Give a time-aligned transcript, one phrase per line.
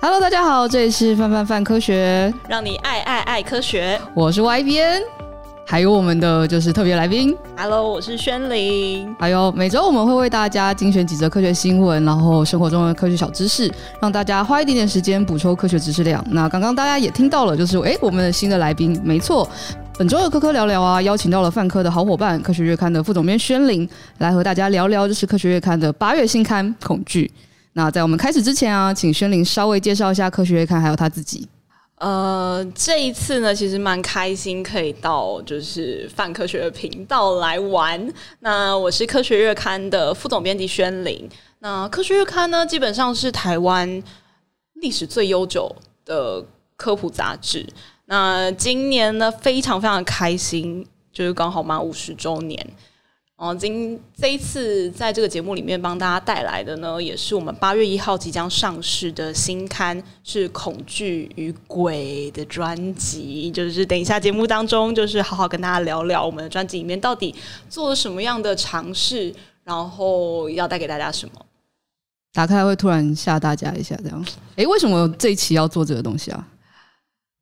[0.00, 4.00] Hello，大家好，这里是范范范科学，让你爱爱爱科学。
[4.14, 5.02] 我是 YBN，，
[5.66, 7.36] 还有我们的就是特别来宾。
[7.56, 9.12] Hello，我是轩琳。
[9.18, 13.68] 还有每周我们会为大家精选几则科学新闻，然后生活中的科学小知识，
[14.00, 16.24] 让大家花一点点时间补充科学知识量。
[16.30, 19.50] 那刚刚大家也听到了，就是哎，我们的新的来宾，没错，
[19.98, 27.28] 本周的科科聊聊啊，邀请到了范科的好伙伴，科学月刊的副总编宣琳，来和大家聊聊，就是科学月刊的八月新刊《恐惧》。
[27.72, 31.48] 那在我们开始之前啊，请轩琳稍微介绍一下科学月刊还有他自己。
[31.96, 38.12] 呃，这一次呢，其实蛮开心可以到就是泛科学的频道来玩。
[38.38, 41.28] 那我是科学月刊的副总编辑轩琳。
[41.58, 44.00] 那科学月刊呢，基本上是台湾
[44.74, 45.74] 历史最悠久
[46.04, 46.44] 的
[46.76, 47.66] 科普杂志。
[48.04, 52.64] 那今年呢，非常非常开心，就是刚好满五十周年。
[53.38, 63.48] 哦，今这一次在这个节目里面帮大家带来的呢，也是我们八月一号即将上市的新刊，是《恐惧与鬼》的专辑。
[63.48, 67.32] 就是等一下节目当中，就是好好跟大家聊聊我们的专辑里面到底
[67.70, 71.46] 做了什么样的尝试，然后要带给大家什么。
[72.32, 74.26] 打开会突然吓大家一下，这样。
[74.56, 76.44] 哎，为什么这一期要做这个东西啊？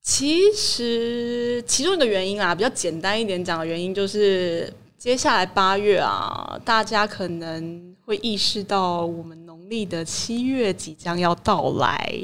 [0.03, 4.71] 其实其中一个原因啊，比较简单一点讲的原因就是。
[4.99, 12.19] 接下来八月啊，大家可能会意识到我们农历的七月即将要到来。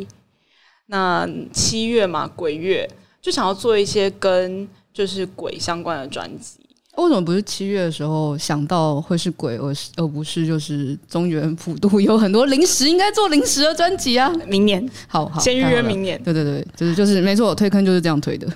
[0.86, 2.88] 那七月嘛，鬼月，
[3.20, 6.58] 就想要做一些跟就是鬼相关的专辑。
[6.96, 14.30] 为什么不是七月的时候想到会是鬼，而是而不是就是中原普渡有很多零食，应该做零食的专辑啊？
[14.46, 16.20] 明年，好好，先预约明年。
[16.22, 18.46] 对对对，就是就是没错，我推坑就是这样推的。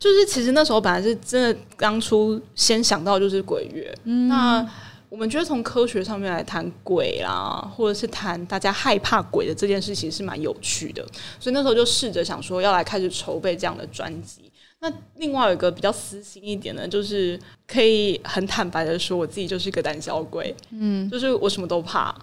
[0.00, 3.94] 就是其实那时候本来是真的，当初先想到就是鬼月。
[4.04, 4.66] 嗯，那
[5.10, 11.06] 我们觉得从科学上面来谈鬼啦，或者是谈大家害怕鬼的这件事情是蛮有趣的，
[11.38, 14.50] 所以那时候就试着想说要来开始筹备这样的专辑。
[14.80, 20.56] 那另外有一个比较私心一点呢，就是可以很坦白的说，我自己就是一个胆小鬼。
[20.70, 22.16] 嗯，就是我什么都怕。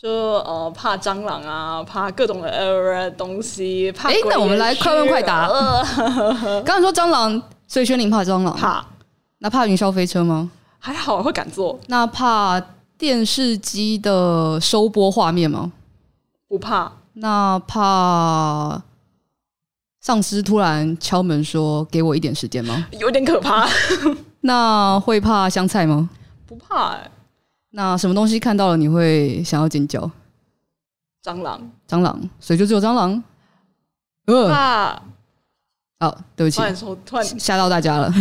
[0.00, 4.08] 就呃怕蟑螂啊，怕各种的呃东西，怕。
[4.08, 5.48] 哎、欸，那我们来快问快答。
[6.64, 8.56] 刚才说蟑螂，所以轩宁怕蟑螂。
[8.56, 8.84] 怕。
[9.40, 10.50] 那怕云霄飞车吗？
[10.78, 11.76] 还好，会敢坐。
[11.88, 12.60] 那怕
[12.96, 15.72] 电视机的收播画面吗？
[16.46, 16.92] 不怕。
[17.14, 18.80] 那怕
[20.00, 23.68] 丧尸突然敲门说：“给我一点时间吗？”有点可怕。
[24.42, 26.08] 那会怕香菜吗？
[26.46, 27.10] 不怕、欸。
[27.70, 30.10] 那什么东西看到了你会想要尖叫？
[31.22, 33.22] 蟑螂，蟑螂，所以就只有蟑螂。
[34.26, 35.02] 呃，怕
[36.00, 36.62] 哦，对不起，
[37.04, 38.12] 突然吓到大家了。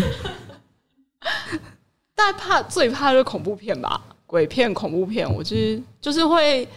[2.14, 6.68] 大家怕最怕就是恐怖片吧，鬼片、恐怖片，我就是就是会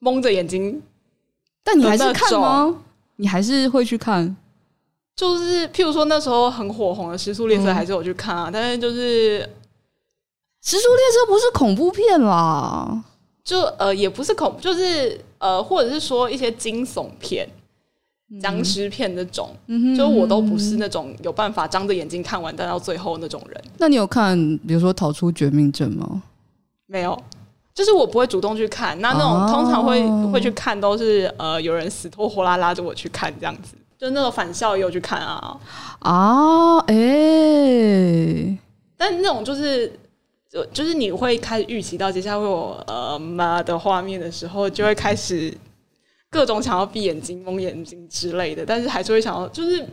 [0.00, 0.82] 蒙着眼睛。
[1.62, 2.76] 但你还是看吗？
[3.16, 4.36] 你还是会去看？
[5.16, 9.48] 就是譬如说那时候很火红的《时速列车》，还是有去看啊，嗯、但是就是。
[10.60, 13.02] 时速列车不是恐怖片啦，
[13.44, 17.48] 就呃也不是恐，就是呃或者是说一些惊悚片、
[18.42, 23.64] 僵尸片那种，嗯、就我都不是那种有办法张着眼睛看完但到最后那种人。
[23.78, 24.36] 那你有看
[24.66, 26.22] 比如说逃出绝命镇吗？
[26.86, 27.18] 没有，
[27.72, 29.00] 就是我不会主动去看。
[29.00, 35.58] 那那种、啊、通常会会去看都是呃有人死拖活拉拉着我去看这样子，就那种返校也有去看啊
[36.00, 38.58] 啊哎，欸、
[38.96, 39.90] 但那种就是。
[40.50, 45.52] 就就是你会开始预期到接下来会有呃妈的画面的时候，就会开始
[46.30, 49.84] 各种想要闭眼睛、蒙眼睛之类的，但是还是会想要，就是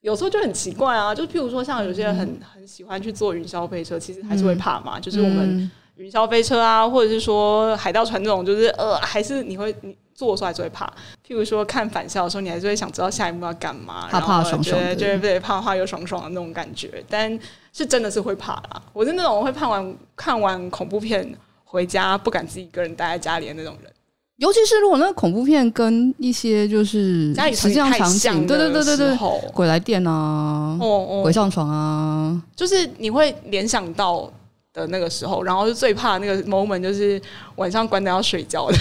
[0.00, 10.86] 有时候就很奇怪啊，就譬如说像有些人很很喜欢去坐云霄飞车，其实还是会怕嘛，就是我们云霄飞车啊，或者是说海盗船这种，就是呃还是你会你坐的时候还是会怕。
[11.26, 16.28] 譬如说看返校的时候，你还是会想知道下一幕要干嘛，怕怕爽爽的，对对，怕怕又爽爽的。
[16.28, 17.38] 那种感觉，但。
[17.74, 21.26] 是真的是会怕啦，我是那种会看完看完恐怖片
[21.64, 23.90] 回家不敢自己一个人待在家里的那种人，
[24.36, 29.16] 尤其是如果那个恐怖片跟一些就是家里实际上场景，对对对对对，
[29.54, 34.30] 鬼来电啊，哦哦，鬼上床啊，就是你会联想到
[34.74, 37.18] 的那个时候，然后就最怕那个 moment 就是
[37.56, 38.74] 晚上关灯要睡觉的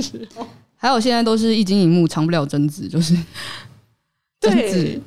[0.00, 0.46] 时候，
[0.82, 3.16] 还有现在都是液晶萤幕，藏不了贞子，就是
[4.42, 5.00] 贞子。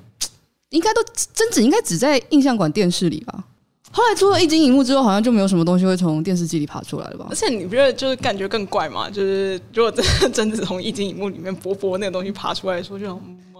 [0.69, 3.43] 应该都贞子应该只在印象馆电视里吧？
[3.91, 7.27] 后来出了液晶萤幕之后，好像就没有什么东西会从电视机里爬出来了吧？
[7.29, 9.09] 而且你不觉得就是感觉更怪吗？
[9.09, 13.05] 就是如果真的贞子从液晶萤幕里面薄薄那个东西爬出来的时候，就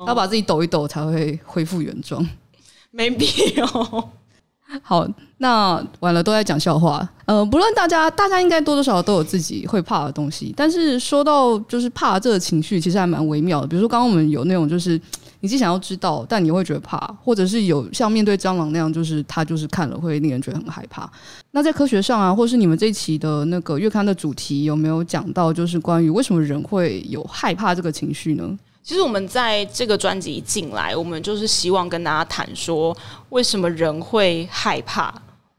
[0.07, 2.25] 要把自己抖一抖才会恢复原状，
[2.91, 3.27] 没必
[3.57, 4.09] 要。
[4.83, 5.07] 好，
[5.37, 7.07] 那完了都在讲笑话。
[7.25, 10.53] 呃，不论大家，大家应该多多少少都有自己会怕的东西。
[10.55, 13.67] 但是说到就是怕这个情绪，其实还蛮微妙的。
[13.67, 14.99] 比如说刚刚我们有那种就是
[15.39, 21.09] 你既想要知道，但你会觉得怕，或者是有像面对蟑螂那样，就是他就是看了会令人觉得很害怕。
[21.51, 28.57] 那在科学上啊，或是你们这一期的那个月刊的主题有没有讲到，就是关于为什么人会有害怕这个情绪呢？
[28.85, 32.95] 其实我们在这个专辑进来，我们就是希望跟大家谈说，
[33.29, 35.11] 为什么人会害怕，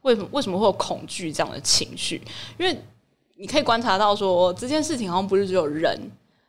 [0.02, 2.23] 为为什么会有恐惧这样的情绪？
[2.56, 2.81] 因为
[3.34, 5.99] 你可以观察到说，这件事情好像不是只有人，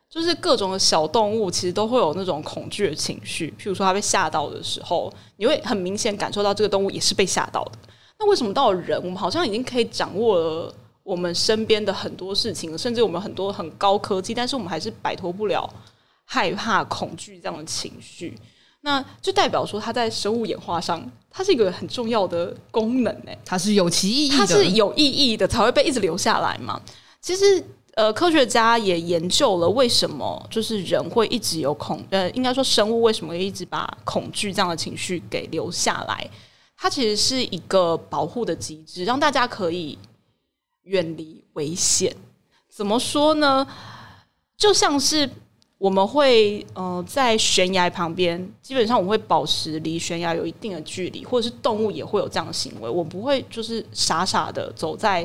[0.08, 3.52] 就是各种的小动物其实都会有那种恐惧的情绪。
[3.58, 7.72] 譬如说，它被吓到的时候，你会很明显感受到这个动物也是被吓到的。
[8.20, 10.72] 那为什么到了人，我们好像已经可以掌握了
[11.02, 15.68] 我们身边的很多事情，甚至我们很多很高科技，但是我们还是摆脱不了。
[16.30, 18.38] 害怕、恐惧这样的情绪，
[18.82, 23.10] 那就代表说，它在生物演化上，它是一个很重要的功能。
[23.24, 26.78] 诶，它是有其意义的，它是有意义的，才会被一直留下来嘛。
[27.22, 27.64] 其实，
[27.94, 36.30] 呃，科学家也研究了为什么，就是人会一直有恐，呃，应该说生物为什么会一直把恐惧这样的情绪给留下来？
[36.76, 39.96] 它其实是一个保护的机制，让大家可以
[40.82, 42.14] 远离危险。
[42.68, 43.66] 怎么说呢？
[44.58, 45.30] 就像是。
[45.78, 52.90] 我们会呃在悬崖旁边，基本上我们会保持离悬崖有一定的距离，或者是动物也会有这样的行为。
[52.90, 55.24] 我不会就是傻傻的走在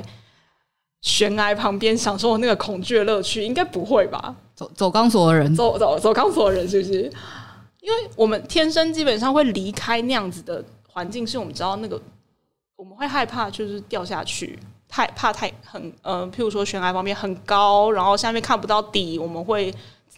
[1.01, 4.35] 悬崖旁边享受那个恐惧的乐趣，应该不会吧？
[4.53, 7.11] 走走钢索的人，走走走钢索的人是不是？
[7.81, 11.99] 因为我们天生基本上会离开那样子的环境，是我们知道那个
[12.75, 19.73] 我们会害怕，就是掉下去，太怕太很呃，譬如说悬崖旁边很高，然后下面看不到底，我们会。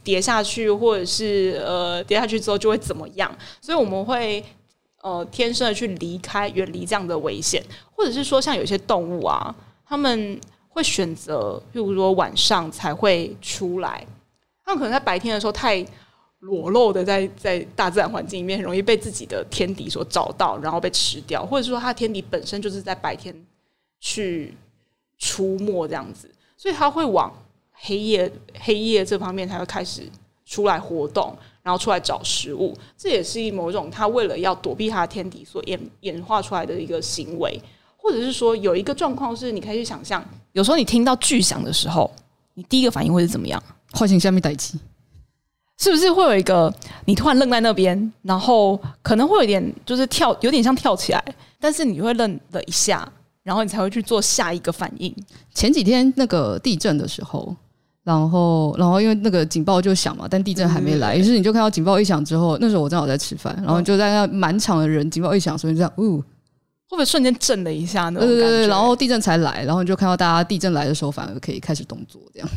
[0.06, 3.36] 跌下去，或者是呃跌下去之后就会怎么样？
[3.60, 4.46] 所以我们会
[5.02, 7.62] 呃天生的去离开、远离这样的危险，
[7.92, 9.54] 或者是说像有些动物啊，
[9.84, 14.06] 他们会选择，譬如说晚上才会出来，
[14.64, 15.84] 他们可能在白天的时候太
[16.40, 23.36] 裸露的在在大自然环境里面，很容易被自己的天敌所找到，然后被吃掉，或者是说它的天敌本身就是在白天
[24.00, 24.56] 去
[25.18, 27.34] 出没这样子，所以它会往。
[27.76, 30.02] 黑夜，黑夜这方面才会开始
[30.46, 32.76] 出来活动，然后出来找食物。
[32.98, 37.62] 这也是某种他为了要躲避他的天敌所演演化出来的一个行为，
[37.98, 40.24] 或者是说有一个状况是，你可以去想象，
[40.54, 42.10] 有时候你听到巨响的时候，
[42.54, 43.62] 你第一个反应会是怎么样？
[43.92, 44.80] 唤醒下面待机，
[45.78, 46.74] 是不是会有一个
[47.06, 51.24] 你突然愣在那边，然后可能会有点就是跳，有点像跳起来，
[51.60, 53.12] 但是你会愣了一下，
[53.44, 55.14] 然后你才会去做下一个反应。
[55.54, 57.56] 前几天那个地震的时候。
[58.06, 68.20] 然后，然后因为那个警报就响嘛，但地震还没来，于是你就看到警报一响之后，那时候我正好在吃饭，然后就在那满场的人，警报一响，所以这样，呜，会不会瞬间震了一下呢？
[68.20, 72.48] 对对对，然后地震才来，然后你就看到大家地震来的时候反而可以开始动作，这样，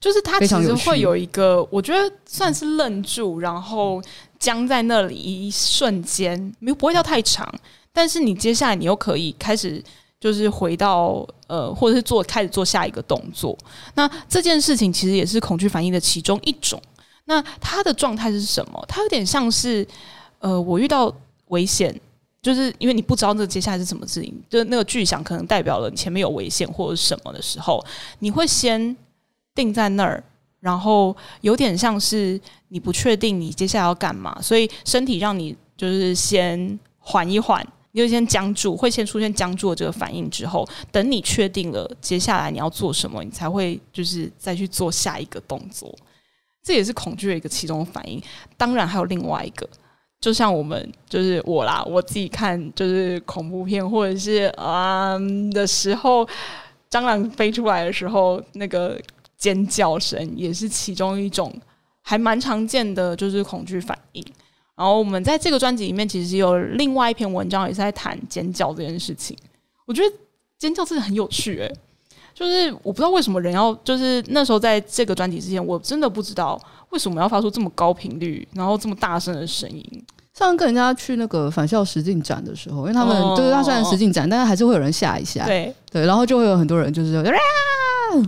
[0.00, 4.02] 就是它其实会有一个，我觉得算是愣住，然后
[4.40, 7.48] 僵在那里一瞬间，没不会掉太长，
[7.92, 9.80] 但是你接下来你又可以开始。
[10.26, 13.56] 就是回到呃，或者是做开始做下一个动作。
[13.94, 16.82] 那这件事情其实也是恐惧反应的其中一种。
[17.26, 18.84] 那它的状态是什么？
[18.88, 19.86] 它有点像是
[20.40, 21.14] 呃，我遇到
[21.46, 21.94] 危险，
[22.42, 27.80] 就是因为你不知道这接下来是什么事情，就那个巨响可能代表了你前面有危险或者什么的时候，
[28.18, 28.96] 你会先
[29.54, 30.24] 定在那儿，
[30.58, 32.40] 然后有点像是
[32.70, 37.64] 你不确定你接下来要干嘛，所以身体让你就是先缓一缓。
[37.96, 45.92] 就先僵住，会先出现僵住的这个反应之后，等你确定了接下来你要做什么，你才会就是再去做下一个动作。
[46.62, 48.20] 这也是恐惧的一个其中的反应。
[48.56, 49.68] 当然还有另外一个，
[50.20, 55.16] 就像我们就是我啦，我自己看就是恐怖片或者是啊、
[55.52, 56.28] 的时候，
[56.90, 59.00] 蟑螂飞出来的时候，那个
[59.38, 61.54] 尖叫声也是其中一种
[62.02, 64.24] 还蛮常见的，就是恐惧反应。
[64.76, 69.36] 然后我们在这个专辑里面，其实有另外一篇文章也是在谈尖叫这件事情。
[69.86, 70.16] 我觉得
[70.58, 71.76] 尖叫真的很有趣，欸，诶，
[72.34, 80.04] 就是我不知道为什么人要，就是那时候在这个专辑之前，我真的不知道为什么要发出这么高频率，然后这么大声的声音。
[80.34, 87.24] 上次跟人家去那个返校实境展的时候，因为他们就是他虽然实境展，但是还是会有人吓一下，对对，然后就会有很多人就是。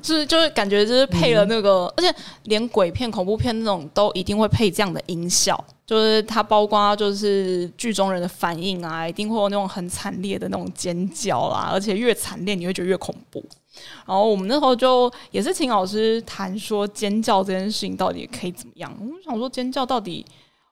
[0.03, 2.15] 就是就是感觉就是配了那个，嗯、而且
[2.45, 13.43] 连鬼片、恐怖片那种都一定会配这样的音效，就是它包括就是剧中人的反应啊，一定会有那种很惨烈的那种尖叫啦，而且越惨烈你会觉得越恐怖。
[14.07, 18.95] 然后我们那时候就也是请老师谈说尖叫这件事情到底可以怎么样。
[19.01, 20.27] 我们想说尖叫到底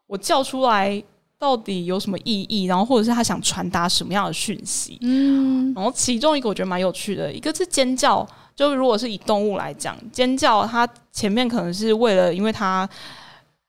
[0.06, 1.02] 我叫出来
[1.38, 4.98] 到底有什么意义，然后或者是他想传达什么样的讯息。
[5.00, 12.86] 嗯，然后其中一个我觉得蛮有趣的，一个是尖叫，就如果是以动物来讲，尖叫它前面可能是为了，因为它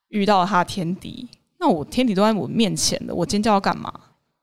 [0.09, 1.27] 遇到了它的天敌，
[1.59, 3.91] 那我天敌都在我面前的，我尖叫要干嘛？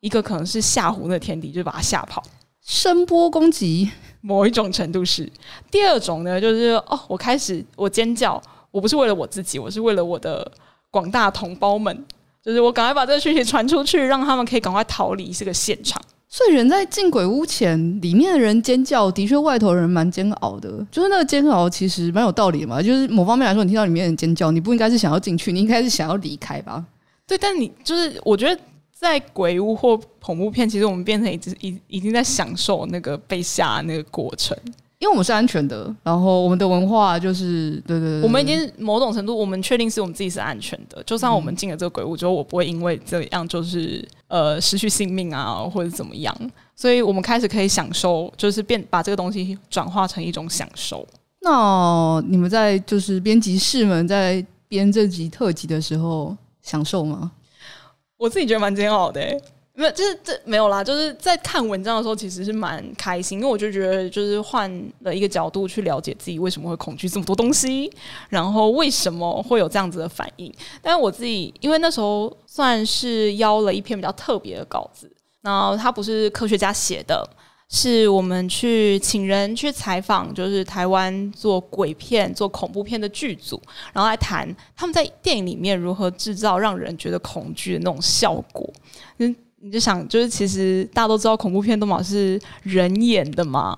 [0.01, 2.23] 一个可能是吓唬那个天敌，就把它吓跑。
[2.61, 3.91] 声波攻击，
[4.21, 5.31] 某一种程度是。
[5.71, 10.51] 第二种呢，就是哦，我开始我尖叫，我不是为了我自己，我是为了我的
[10.91, 12.05] 广大同胞们，
[12.43, 16.01] 就是我赶快把这个讯息传出去，让他们可以赶快逃离这个现场。
[16.29, 20.85] 所以人在进鬼屋前，里面的人尖叫，的确外头人蛮煎熬的。
[20.91, 22.83] 就是那个煎熬其实蛮有道理的嘛。
[22.83, 26.85] 就是某方面来说，你听到里面的人尖叫，你不应该是想要进去，你应该是想要离开吧？
[27.27, 28.61] 对，但你就是我觉得。
[28.97, 34.57] 在鬼屋或恐怖片，其实我们变成已经已已经在享受那个被吓那个过程，
[34.99, 41.03] 因为我们是安全的，然后我们的文化就是对对对，对，我们已经某种程度，我们确定是我们自己是安全的。
[41.03, 46.35] 就算我们进了这个鬼屋之后，我不会因为这样就是呃失去性命啊，或者怎么样。
[46.75, 51.07] 所以我们开始可以享受，就是变把这个东西转化成一种享受。
[51.43, 57.31] 那你们在就是编辑室们在编这集特辑的时候享受吗？
[58.17, 59.41] 我自己觉得蛮煎熬的，欸，
[59.75, 67.93] 没有，就是这没有啦，就是在看文章的时候，其实是蛮开心，因为我就觉得就是换了一个角度去了解自己为什么会恐惧这么多东西，
[68.29, 70.53] 然后为什么会有这样子的反应。
[70.81, 75.11] 但是我自己因为那时候算是邀了一篇比较特别的稿子，
[75.43, 77.29] 然后它不是科学家写的。
[77.71, 83.61] 是我们去请人去采访，就是台湾做鬼片、做恐怖片的剧组，
[83.93, 88.71] 然后来谈他们在电影里面如何制造让人觉得恐惧的那种效果。
[89.19, 93.77] 嗯，你就想，就是其实大家都知道恐怖片都嘛是人演的嘛，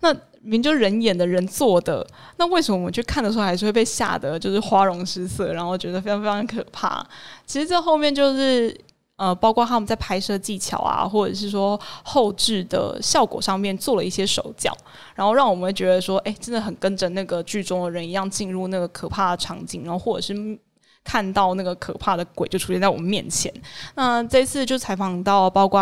[0.00, 7.04] 那明就人演的人做的，那为什么我们去看的时候还是会被吓得就是花容失色，然后觉得非常非常可怕？
[7.46, 8.78] 其实这后面就是。
[9.16, 14.76] 呃，包括他们在拍摄技巧啊，或者是说后置的效果上面做了一些手脚，
[15.14, 20.58] 然后让我们觉得说，哎，真的很跟着那个剧中的人一样进入那个可怕的场景，然后或者是
[21.04, 23.52] 看到那个可怕的鬼就出现在我们面前。
[23.94, 25.80] 那这次就采访到包括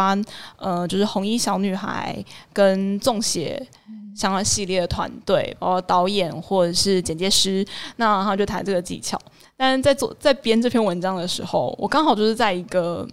[0.58, 2.22] 呃，就是红衣小女孩
[2.52, 3.66] 跟中邪
[4.14, 7.64] 相关系列的团队，包括导演或者是剪接师，
[7.96, 9.18] 那他就谈这个技巧。
[9.56, 13.08] 但在做在编这篇文章的时候，我刚好就是在一个。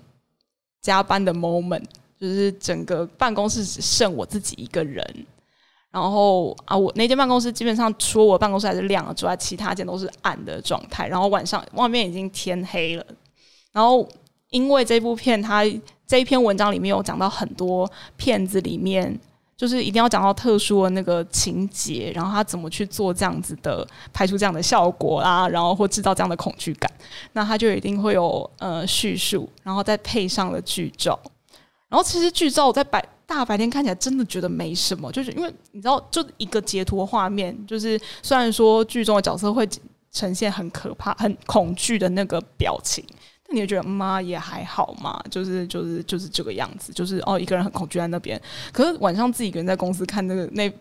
[0.82, 1.84] 加班的 moment
[2.20, 5.06] 就是整个办公室只剩我自己一个人，
[5.92, 11.08] 然后啊，我那间办公室基本上除了我办公室还是亮的之外，其他间都是暗的状态。
[11.08, 13.06] 然后晚上外面已经天黑了，
[13.72, 14.08] 然后
[14.50, 15.64] 因为这部片它
[16.06, 19.20] 这一篇文章里面有讲到很多片子里面。
[19.58, 26.90] 就是一定要讲到特殊的那个情节，然后他怎么去做这样子的拍出这样的效果啊，然后或制造这样的恐惧感，
[27.34, 31.20] 那他就一定会有呃叙述，然后再配上了剧照。
[31.90, 39.68] 然后其实剧照在白大白天看起来真的觉得没什么，就是因为你知道，就一个截图画面，就是虽然说剧中的角色会
[40.12, 43.04] 呈现很可怕、很恐惧的那个表情。
[43.50, 48.42] 那你也觉得妈也还好嘛，就是就是就是这个样子，就是哦一个人很恐惧在那边。
[48.72, 50.72] 可是晚上自己一个人在公司看那个那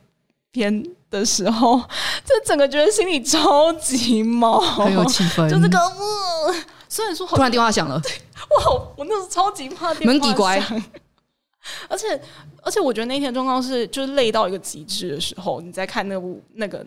[0.50, 1.78] 篇的时候，
[2.24, 5.48] 就整个觉得心里超级毛，很有气氛。
[5.48, 6.54] 就这个，呃、
[6.88, 7.96] 虽然说突然电话响了，
[8.58, 10.20] 哇，我那时候超级怕电话响。
[10.20, 10.60] 门底乖。
[11.88, 12.20] 而且
[12.62, 16.84] 而且我觉得那天状况是，就是累到一个极致的时候，你在看那部那个。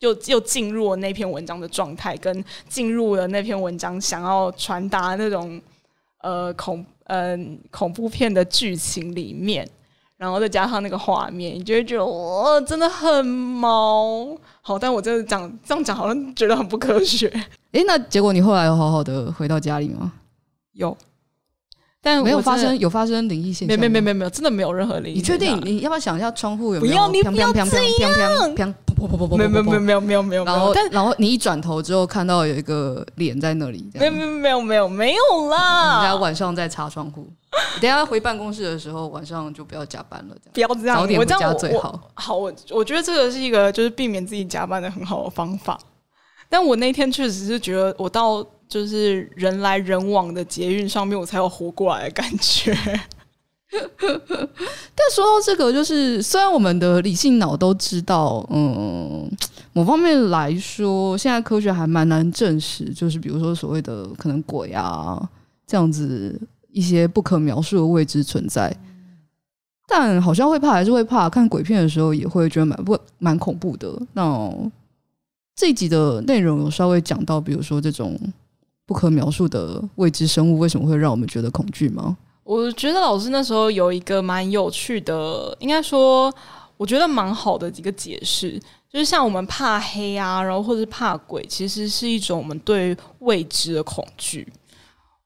[0.00, 5.60] 又又进入了那篇文章的状态，跟进入了那篇文章想要传达那种
[6.22, 7.36] 呃恐呃
[7.70, 9.68] 恐怖片的剧情里面，
[10.16, 14.36] 然后再加上那个画面，你就会觉得哇，真的很毛。
[14.60, 17.28] 好，但我真的讲这样讲，好像觉得很不科学。
[17.72, 20.12] 诶，那结果你后来有好好的回到家里吗？
[20.74, 20.96] 有。
[22.00, 23.76] 但没有发生，有发生灵异现象？
[23.76, 25.16] 没没没没没有，真的没有任何灵异。
[25.16, 25.60] 你确定？
[25.64, 26.94] 你要不要想一下窗户有没有？
[26.94, 28.74] 不要，你不要这样。
[29.36, 30.44] 没有没有没有没有没有没有。
[30.44, 33.88] 然后然后你一转头之后看到有一个脸在那里。
[33.94, 36.02] 没有没有没有没有没有啦！
[36.02, 37.28] 人家晚上在擦窗户。
[37.80, 40.36] 等下回办公室的时候，晚上就不要加班了。
[40.52, 42.00] 不要这样，早点回家最好。
[42.14, 45.78] 好，我我觉得这个是一个就是避免自己加班的很好的方法。
[46.48, 48.44] 但我那天确实是觉得我到。
[48.68, 52.76] 就是人来人往的捷运上面，我才有活过来的感觉。
[54.00, 59.30] 但说到这个，就是虽然我们的理性脑都知道，嗯，
[59.72, 65.20] 某方面来说，现在科学还蛮难证实，就是比如说所谓的可能鬼啊
[65.66, 66.40] 这样子
[66.72, 68.74] 一些不可描述的未知存在，
[69.86, 71.28] 但好像会怕还是会怕。
[71.28, 74.00] 看鬼片的时候也会觉得蛮不蛮恐怖的。
[74.14, 74.50] 那
[75.54, 78.18] 这一集的内容有稍微讲到，比如说这种。
[78.86, 82.16] 不可描述的未知生物为什么会让我们觉得恐惧吗？
[82.48, 86.34] 我觉得老师那时候有一个蛮有趣的，应该说
[86.78, 88.58] 我觉得蛮好的一个解释，
[88.90, 94.50] 就是像我们怕黑啊，然后或者是怕鬼，其实是一种我们对未知的恐惧。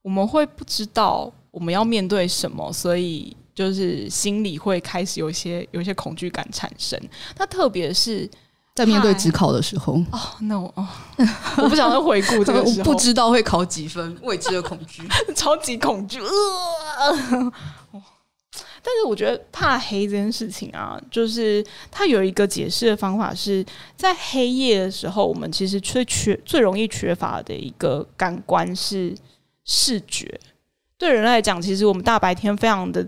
[0.03, 7.01] 我们会不知道我们要面对什么，所以就是心里会开始有一些有一些恐惧感产生。
[7.39, 8.29] 那特别是。
[8.75, 10.89] 在面对职考的时候，哦，那我哦，
[11.59, 15.03] 我不想再回顾这个 时候，不知道会考几分，未知的恐惧，
[15.37, 16.19] 超级恐惧。
[16.21, 17.53] 呃，
[18.85, 23.65] 但是我觉得怕黑这件事情啊，就是它有一个解释的方法是，
[23.95, 29.15] 在黑夜的时候，我们其实最缺、最容易缺乏的一个感官是
[29.67, 30.41] 视觉。
[30.97, 33.07] 对人来讲，其实我们大白天非常的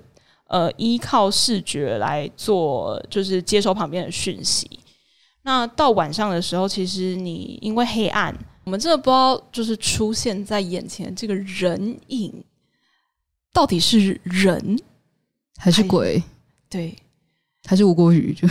[0.49, 4.69] 呃依靠视觉来做，就是接收旁边的讯息。
[5.45, 8.35] 那到晚上的时候，其实你因为黑暗，
[8.65, 12.33] 我们真的不知道，就是出现在眼前这个人影
[13.53, 14.79] 到底是人
[15.59, 16.23] 还是鬼？
[16.71, 16.97] 对，
[17.67, 18.33] 还是吴郭鱼？
[18.33, 18.49] 就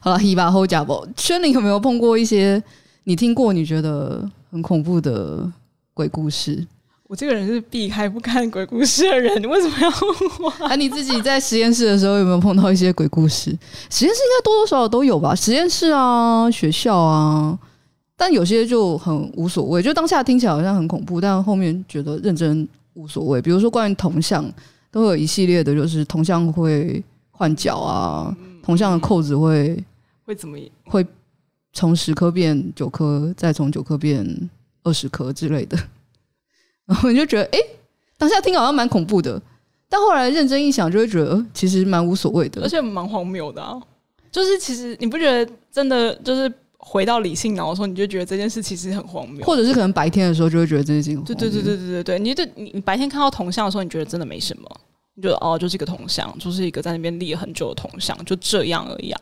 [0.00, 1.06] 好了，一把后假包。
[1.16, 2.62] 轩宁有没有碰过一些
[3.04, 5.52] 你听过你觉得很恐怖的
[5.92, 6.66] 鬼故事？
[7.12, 10.48] 我这个人是避开不看鬼故事的人，你为什么要问我？
[10.64, 13.50] 啊，你自己在实验室的时候有没有碰到一些鬼故事？
[13.90, 15.34] 实验室应该多多少少都有吧？
[15.34, 17.58] 实验室啊，学校啊，
[18.16, 23.42] 但有些就很无所谓，就当下听起来好像很恐怖，但后面觉得认真无所谓。
[23.42, 24.50] 比如说关于铜像，
[24.90, 29.78] 都会有一系列的，就是铜像会换脚啊，铜像的扣子会
[30.24, 31.06] 会怎么会
[31.74, 34.26] 从十颗变九颗，再从九颗变
[34.82, 35.76] 二十颗之类的。
[36.92, 37.66] 然后你就觉得，哎、欸，
[38.18, 39.40] 当下听好像蛮恐怖的，
[39.88, 43.80] 但后来认真一想，就会觉得，呃，其实蛮无所谓的，而且蛮荒谬的啊。
[44.30, 51.22] 就是其实你不觉得真的就是回到理性脑的时候，你就觉得这件事其实很荒谬，或者是可能白天的时候就会觉得这件事情。
[51.22, 54.68] 对对对对对对对，你就你你白天看到铜像的时候，你觉得真的没什么，
[55.14, 59.20] 你觉得哦，就是一个铜像，就是一个在那边立了很久的铜像，就这样而已啊。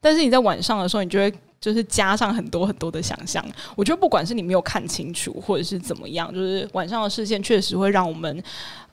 [0.00, 1.32] 但是你在晚上的时候，你就会。
[1.62, 3.42] 就是加上很多很多的想象，
[3.76, 8.42] 我觉得不管是你没有看清楚，或者是怎么样，就是晚上的视线确实会让我们，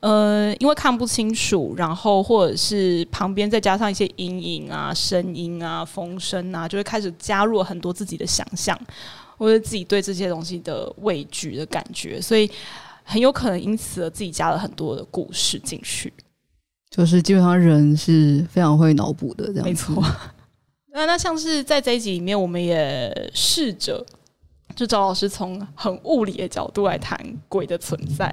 [0.02, 8.80] 呃，因为看不清楚，然后或者是旁边再加上一些阴影啊、声音啊、风声啊，就会开始加入很多自己的想象，
[9.36, 12.48] 或者自己对这些东西的畏惧的感觉，所以
[13.04, 16.14] 很有可能因此而自己加了很多的故事进去。
[16.92, 20.04] 就是基本上人是非常会脑补的，这样没错。
[21.00, 24.06] 那那像是在这一集里面，我们也试着
[24.76, 28.30] 就找老师从很物理的角度来谈鬼的存在。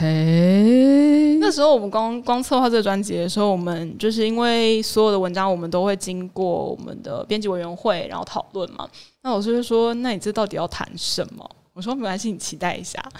[0.00, 8.88] 嘿，那时候我们光光策划这个专辑的时候，我们就是因为所有的文章我们都会经过我们的编辑委员会，然后讨论嘛。
[9.22, 13.00] 那老师就说：“那你这到底要谈什么？”我说：“没关系，你期待一下。”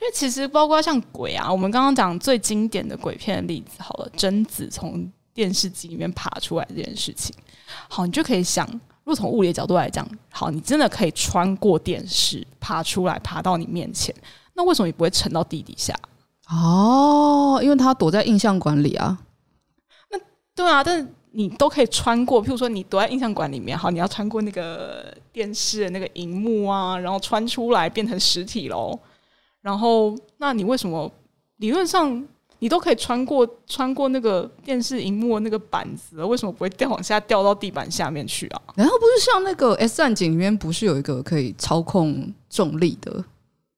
[0.00, 7.36] 因为其实包括像鬼啊，我们刚刚讲最经典的鬼片的例子，好了，贞子从电视机里面爬出来这件事情。
[7.88, 8.66] 好，你就可以想，
[9.04, 14.14] 如果从物理的角度来讲，好，你真的可以穿过电视爬出来，爬到你面前，
[14.54, 15.94] 那为什么你不会沉到地底下？
[16.48, 19.18] 哦，因为他躲在印象馆里啊。
[20.10, 20.18] 那
[20.54, 28.98] 对啊，但是你都可以穿过，譬如说你躲在印象馆里面，好，你要穿过那个电视的那个荧幕啊，然后穿出来变成实体喽。
[29.60, 31.12] 然后，那你为什么
[31.56, 32.26] 理论上？
[32.58, 38.62] 你都可以穿过穿过那个电视荧幕那个板子，为什么不会掉往下掉到地板下面去啊？
[38.74, 43.24] 然后不是像那个《S 战警》里面不是有一个可以操控重力的？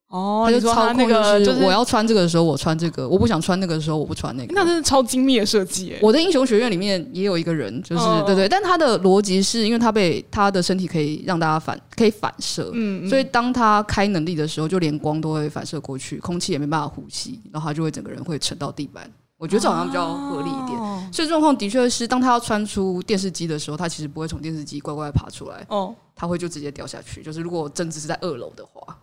[0.08, 4.54] 哦，他就操控那个，就是我要穿这个的时候我穿这个，我不想穿那个的时候我不穿那个。
[4.54, 5.98] 那真是超精密的设计诶！
[6.00, 19.10] 我的英雄学院里面也有一个人，就是、哦、对对，但他的逻辑是因为他被他的身体可以让大家反可以反射，嗯，嗯，所以当他开能力的时候，就连光都会反射过去，空气也没办法呼吸，然后他就会整个人会沉到地板。
[19.36, 20.80] 我觉得这好像比较合理一点。
[20.80, 27.22] 哦、所以状况的确是，当他要穿出电视机的时候，他其实不会从电视机乖乖爬出来，哦，他会就直接掉下去。
[27.22, 28.96] 就是如果贞子是在二楼的话。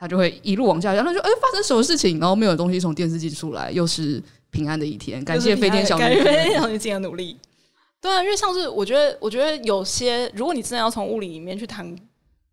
[0.00, 2.18] 他就会一路往下，然后就哎、欸，发生什么事情？
[2.18, 5.22] 然后没有东西从电视机出来，又是平安的一天。
[5.22, 7.36] 感谢飞天小女警，飞天小女警的努力。
[8.00, 11.94] 对啊，因为像是我觉得，我觉得有些，如果你真的要从物理里面去谈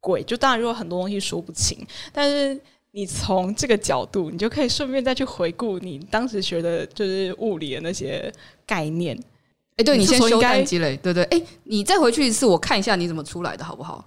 [0.01, 1.77] 鬼，就当然有很多东西说不清。
[2.11, 2.59] 但是
[2.91, 8.29] 你从这个角度，你就可以顺便再去回顾你当时学的就是物理的那些
[8.65, 9.17] 概念。
[9.77, 11.23] 哎、欸，对，你先修蛋积累，对对。
[11.23, 14.03] 哎、欸，你再回去一次，我看一下你怎么出来的，好不好？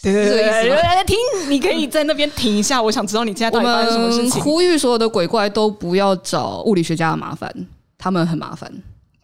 [0.00, 1.16] 对对对，来听，
[1.48, 2.80] 你可以在那边停一下。
[2.80, 4.40] 我想知道你现在到底发生什么事情。
[4.40, 7.52] 呼吁所有的鬼怪都不要找物理学家的麻烦，
[7.98, 8.72] 他们很麻烦。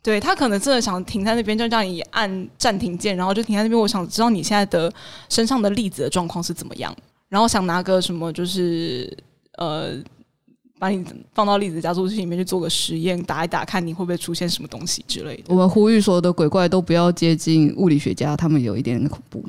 [0.02, 3.80] 对，他可能真的想停在那边，就让你按暂停键，然后就停在那边。
[3.80, 4.92] 我想知道你现在的
[5.28, 6.94] 身上的粒子的状况是怎么样，
[7.28, 9.16] 然后想拿个什么，就是
[9.56, 9.92] 呃，
[10.78, 15.44] 把你放到粒子加速器里面去做个实验，打一打，看你会不会出现什么东西之类的。
[15.46, 19.42] 我们呼吁所有的鬼怪都不要接近物理学家，他们有一点恐怖。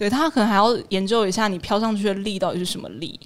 [0.00, 3.20] 对，他可能还要研究一下你飘上去的力到底是什么力，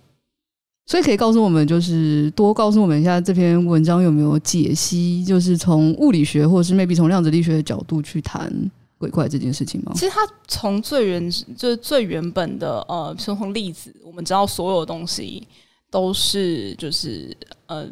[0.87, 8.53] 所以可以告诉我们，就是多告诉我们一下这篇文章有没有解析，就是从物理学或者是 maybe 从量子力学的角度去谈
[8.99, 9.93] 鬼怪这件事情吗？
[9.95, 15.47] 其实它从最原就是最原本的呃，从粒子，我们知道所有东西
[15.93, 17.33] 都是就是
[17.67, 17.87] 呃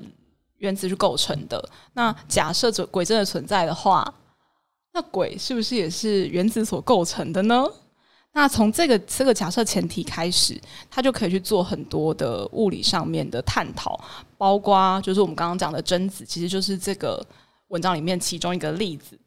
[0.59, 1.65] 原子去构成的。
[1.95, 4.13] 那假设这鬼真的存在的话，
[4.93, 7.65] 那鬼是不是也是原子所构成的呢？
[8.35, 10.59] 那从这个这个假设前提开始，
[10.91, 13.99] 他就可以去做很多的物理上面的探讨，
[14.39, 17.25] 包括就是我们刚刚讲的真子，其实就是这个
[17.69, 19.19] 文章里面其中一个例子。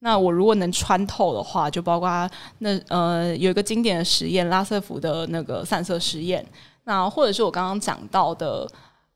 [0.00, 6.46] 那我如果能穿透的话，就包括那呃有一个经典的实验，拉瑟福的那个散射实验。
[6.84, 8.66] 那或者是我刚刚讲到的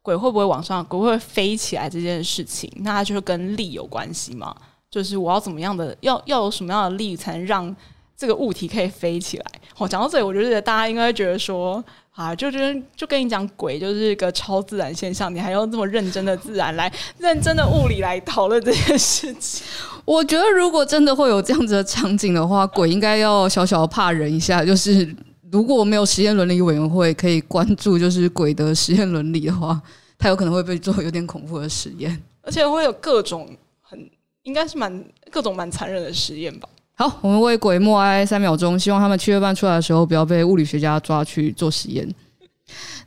[0.02, 4.54] 鬼会不会往上，鬼会不会飞起来这件事情，那它就是跟力有关系嘛？
[4.90, 7.74] 就是我要怎么样的，要要有什么样的力才能让
[8.16, 9.44] 这个物体可以飞起来。
[9.78, 19.66] 我讲到这里，我就觉得大家应该会觉得说，啊，就跟就跟你讲鬼就是一个超自然现象，你还要这么认真的自然来 认真的物理来讨论这件事情。
[20.04, 24.64] 我觉得如果真的会有这样子的场景的话，鬼应该要小小怕人一下。
[24.64, 25.12] 就是
[25.50, 29.80] 如果没有实验伦理委员会可以关注，就是鬼的实验伦理的话，
[30.16, 33.48] 他有可能会被做有点恐怖的实验，而且会有各种
[33.80, 34.08] 很
[34.44, 36.68] 应该是蛮各种蛮残忍的实验吧。
[36.96, 42.08] 好，我们为鬼默哀三秒钟，希望他们七月半出来的时候不要被物理学家抓去做实验。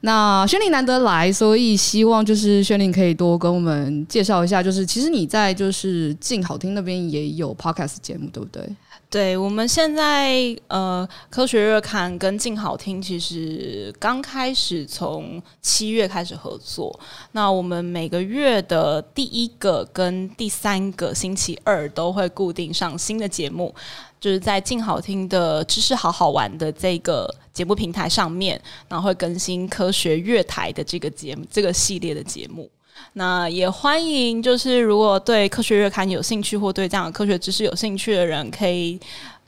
[0.02, 8.64] 那轩琳难得来，所以希望就是轩琳可以多跟我们介绍一下，就是其实你在就是静好听那边也有 podcast 节目，对不对？
[9.10, 17.00] 对，我们现在呃，科学月刊跟静好听其实刚开始从七月开始合作。
[17.32, 23.74] 那我们每个月的第一个跟第三个星期二都会固定上新的节目，
[24.20, 32.70] 就是在静好听的知识好好玩的这个节目平台上面，然后会更新科学月台的这个节目这个系列的节目。
[33.14, 39.00] 那也欢迎，就是如果对科学月刊有兴趣，或对这样的科学知识有兴趣的人，可以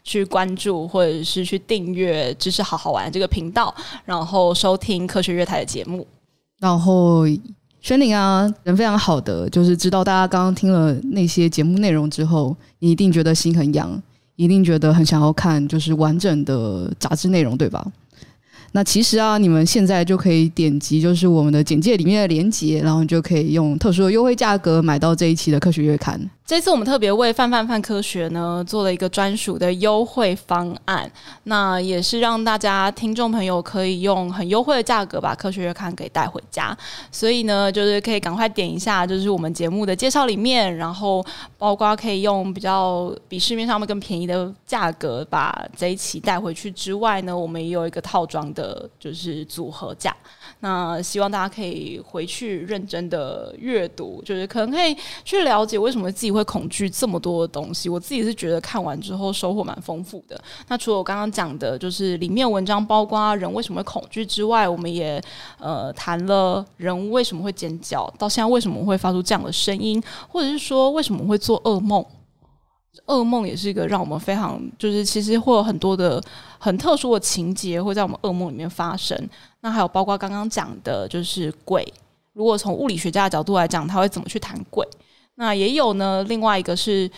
[0.03, 3.73] 去关注或者是去订阅“知识好好玩”这个频道，
[4.05, 6.05] 然后收听科学月台的节目。
[6.59, 7.23] 然后，
[7.81, 14.01] 轩宁啊，人非常好的，就是知道大家刚刚听了那些节目内容之后，你一定觉得心很痒，
[14.39, 17.85] 一定觉得很想要看，就是完整的杂志内容，对吧？
[18.71, 26.17] 那其实啊，你们现在就可以点击就是我们的简介里面的链接，然后就可以用特殊的优惠价格买到这一期的科学月刊。
[26.49, 31.07] 这次我们特别为泛泛泛科学呢做了一个专属的优惠方案，
[31.43, 36.75] 那也是让大家听众朋友可以用很优惠的价格把科学月刊给带回家。
[37.11, 41.23] 所以呢，就是可以赶快点一下，就是我们节目的介绍里面，然后
[41.59, 50.15] 包括可以用比较比市面上面更便宜的价格把这一期带回去之外呢，我们也有一个套装的，就是组合价。
[50.61, 57.89] 那希望大家可以回去认真的阅读，就是可能可以去了解为什么自己会会恐惧这么多的东西。
[57.89, 60.41] 我自己是觉得看完之后收获蛮丰富的。
[60.67, 65.21] 那除了我刚刚讲的，就是里面文章包括人为什么会恐惧之外，我们也
[65.59, 72.03] 呃谈了人为什么会尖叫，到现在为什么会发出这样的声音，或者是说为什么会做噩梦。
[73.05, 76.21] 噩梦也是一个让我们非常，就是其实会有很多的
[76.57, 79.17] 很特殊的情节会在我们噩梦里面发生。
[79.61, 81.85] 那还有包括刚刚讲的，就是鬼。
[82.33, 84.87] 如果从物理学家的角度来讲，他会怎么去谈鬼？
[85.39, 86.21] 那也有呢。
[86.27, 87.09] 另外一个是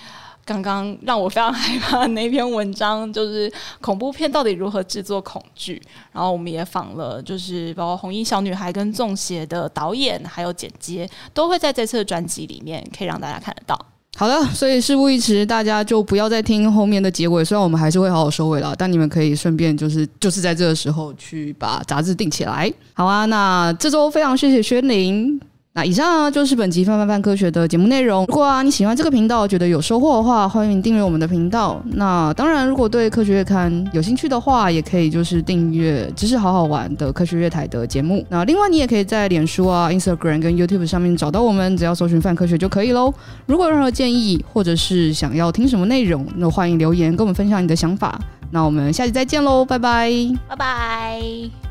[0.46, 5.82] 刚刚让我非常害怕的那篇文章，就是恐怖片到底如何制作恐惧。
[6.12, 13.76] 然后我们也访了，就是包括红衣小女孩跟粽邪的导演，还有剪接，都会在这次的专辑里面可以让大家看得到。
[14.16, 17.44] 好的，所以事不宜迟，大家就不要再听后面的结尾。
[17.44, 22.72] 虽然我们还是会好好收尾了，但你们可以顺便就是就是在这个时候去把杂志订起来。
[22.94, 25.42] 好啊，那这周非常谢谢轩宁。
[25.74, 28.26] 那以上啊就是本集范范范科学的节目内容。
[28.28, 31.82] 如果啊你喜欢这个频道，觉得有收获的话，欢迎订阅我们的频道。
[31.94, 38.26] 那当然，如果对科学月刊有兴趣的话，也可以就是订阅知识好好玩的科学月台的节目。
[38.28, 43.14] 那另外，你也可以在脸书啊、Instagram 跟 YouTube 上面找到我们，只要搜寻“范科学”就可以喽。
[43.46, 48.20] 如果有任何建议或者是想要听什么内容，那欢迎留言跟我们分享你的想法。
[48.52, 50.12] 那我们下期再见喽，拜拜，
[50.50, 51.71] 拜拜。